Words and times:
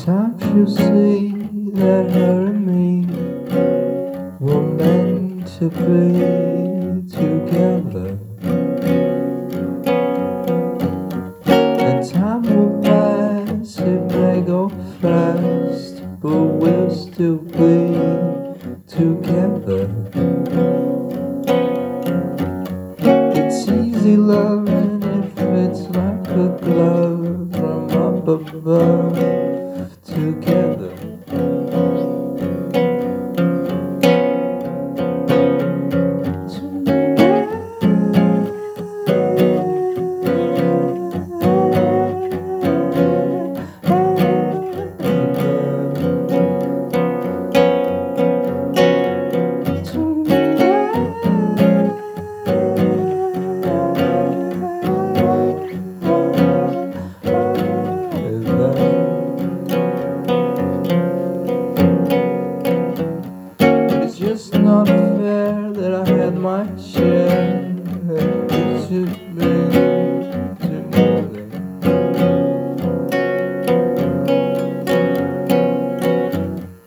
Times 0.00 0.42
you 0.56 0.66
see 0.66 1.28
that 1.74 2.10
her 2.10 2.46
and 2.46 2.66
me 2.66 3.06
were 4.40 4.62
meant 4.62 5.46
to 5.58 5.68
be 5.68 7.08
together. 7.08 8.18
And 11.44 12.10
time 12.10 12.42
will 12.42 12.82
pass, 12.82 13.78
it 13.78 14.02
may 14.10 14.40
go 14.40 14.70
fast, 15.00 16.02
but 16.20 16.42
we'll 16.60 16.90
still 16.90 17.36
be 17.36 17.94
together. 18.88 19.88
It's 23.36 23.68
easy 23.68 24.16
loving 24.16 24.71
above 28.28 29.18
together. 30.04 32.11
My 66.42 66.66
share. 66.76 67.70
It 68.50 68.88
should. 68.88 69.12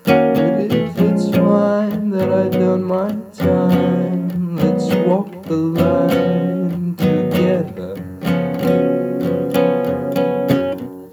But 0.03 0.71
if 0.73 0.99
it's 0.99 1.29
fine 1.37 2.09
that 2.09 2.33
I 2.33 2.49
done 2.49 2.83
my 2.83 3.15
time, 3.33 4.57
let's 4.57 4.93
walk 5.07 5.31
the 5.43 5.55
line 5.55 6.97
together. 6.97 7.93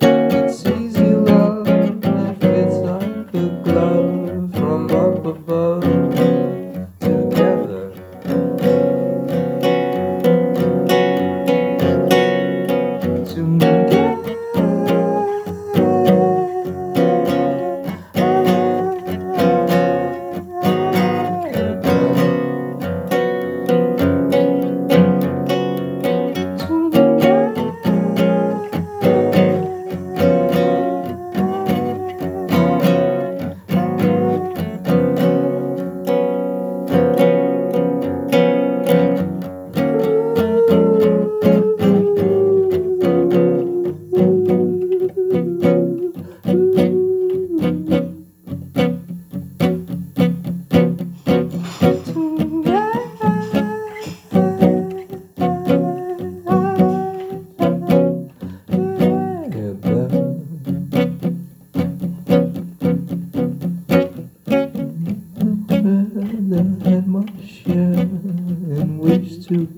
It's 0.00 0.66
easy 0.66 1.14
love 1.14 1.68
it's 2.42 2.76
like 2.90 3.34
a 3.34 3.46
glove 3.62 4.52
from 4.52 4.90
up 4.90 5.24
above 5.26 6.31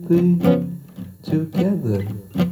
be 0.09 0.39
together. 1.23 2.44